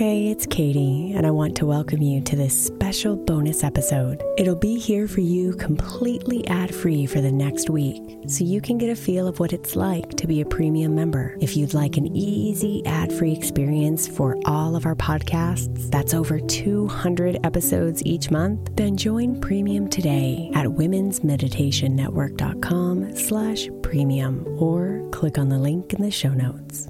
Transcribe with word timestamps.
Hey, 0.00 0.28
it's 0.28 0.46
Katie, 0.46 1.12
and 1.14 1.26
I 1.26 1.30
want 1.30 1.58
to 1.58 1.66
welcome 1.66 2.00
you 2.00 2.22
to 2.22 2.34
this 2.34 2.58
special 2.58 3.18
bonus 3.18 3.62
episode. 3.62 4.24
It'll 4.38 4.56
be 4.56 4.78
here 4.78 5.06
for 5.06 5.20
you 5.20 5.52
completely 5.52 6.48
ad 6.48 6.74
free 6.74 7.04
for 7.04 7.20
the 7.20 7.30
next 7.30 7.68
week, 7.68 8.00
so 8.26 8.42
you 8.42 8.62
can 8.62 8.78
get 8.78 8.88
a 8.88 8.96
feel 8.96 9.28
of 9.28 9.40
what 9.40 9.52
it's 9.52 9.76
like 9.76 10.08
to 10.16 10.26
be 10.26 10.40
a 10.40 10.46
premium 10.46 10.94
member. 10.94 11.36
If 11.42 11.54
you'd 11.54 11.74
like 11.74 11.98
an 11.98 12.06
easy 12.16 12.82
ad 12.86 13.12
free 13.12 13.32
experience 13.32 14.08
for 14.08 14.38
all 14.46 14.74
of 14.74 14.86
our 14.86 14.94
podcasts, 14.94 15.90
that's 15.90 16.14
over 16.14 16.40
200 16.40 17.38
episodes 17.44 18.02
each 18.06 18.30
month, 18.30 18.74
then 18.76 18.96
join 18.96 19.38
premium 19.38 19.86
today 19.86 20.50
at 20.54 20.64
womensmeditationnetwork.com 20.64 23.16
slash 23.16 23.68
premium 23.82 24.46
or 24.58 25.06
click 25.12 25.36
on 25.36 25.50
the 25.50 25.58
link 25.58 25.92
in 25.92 26.00
the 26.00 26.10
show 26.10 26.30
notes. 26.30 26.89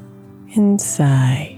inside. 0.53 1.57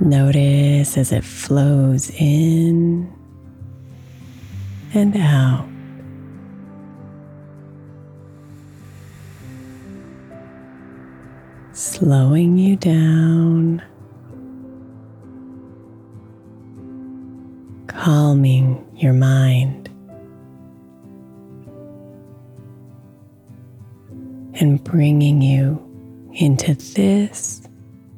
Notice 0.00 0.96
as 0.96 1.10
it 1.10 1.24
flows 1.24 2.10
in 2.10 3.12
and 4.94 5.16
out. 5.16 5.66
Slowing 11.72 12.56
you 12.56 12.76
down, 12.76 13.82
calming 17.86 18.86
your 18.96 19.12
mind. 19.12 19.90
And 24.58 24.82
bringing 24.82 25.42
you 25.42 25.82
into 26.34 26.74
this 26.74 27.62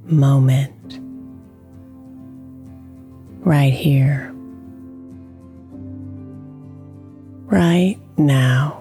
moment 0.05 0.73
right 3.41 3.73
here, 3.73 4.33
right 7.47 7.99
now. 8.17 8.75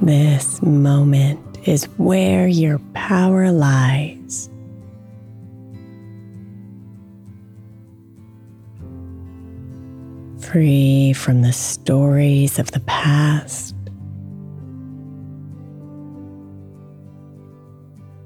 This 0.00 0.62
moment 0.62 1.58
is 1.66 1.84
where 1.96 2.46
your 2.46 2.78
power 2.94 3.50
lies. 3.50 4.48
Free 10.46 11.12
from 11.12 11.42
the 11.42 11.52
stories 11.52 12.58
of 12.60 12.70
the 12.70 12.80
past, 12.80 13.74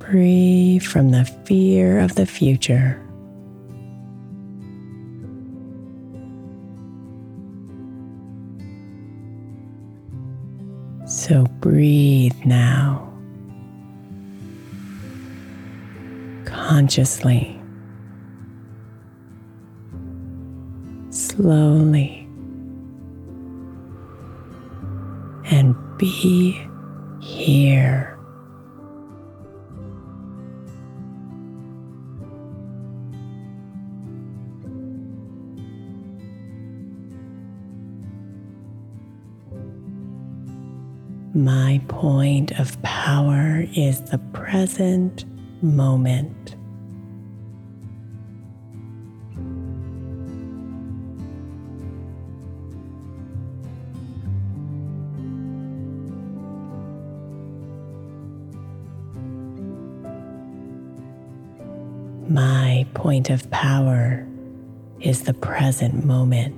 free 0.00 0.78
from 0.78 1.12
the 1.12 1.24
fear 1.46 1.98
of 1.98 2.14
the 2.16 2.26
future. 2.26 3.00
So 11.06 11.44
breathe 11.60 12.36
now, 12.44 13.12
consciously. 16.44 17.59
Slowly 21.40 22.28
and 25.50 25.74
be 25.96 26.60
here. 27.22 28.18
My 41.32 41.80
point 41.88 42.52
of 42.58 42.80
power 42.82 43.64
is 43.74 44.02
the 44.10 44.18
present 44.34 45.24
moment. 45.62 46.56
My 62.30 62.86
point 62.94 63.28
of 63.28 63.50
power 63.50 64.24
is 65.00 65.24
the 65.24 65.34
present 65.34 66.04
moment. 66.04 66.54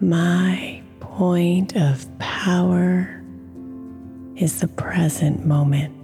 My 0.00 0.82
point 1.00 1.76
of 1.76 2.06
power 2.18 3.22
is 4.36 4.60
the 4.60 4.68
present 4.68 5.44
moment. 5.44 5.95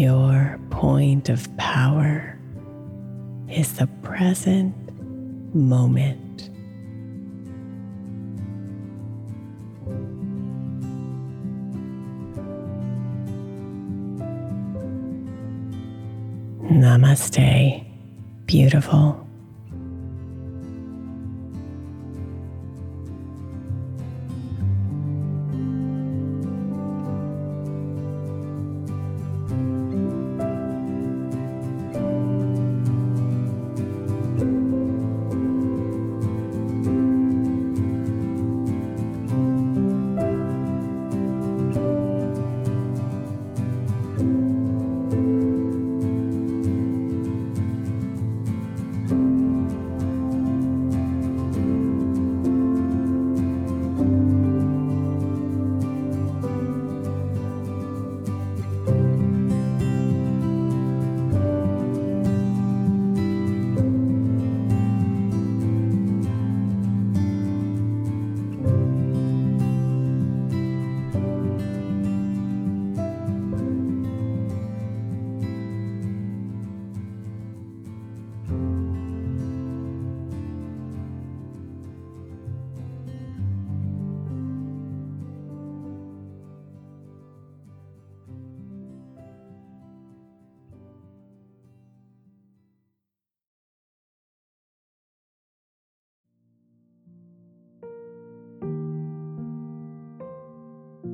Your 0.00 0.58
point 0.70 1.28
of 1.28 1.54
power 1.58 2.38
is 3.50 3.74
the 3.74 3.86
present 4.02 4.74
moment. 5.54 6.48
Namaste, 16.62 17.84
beautiful. 18.46 19.29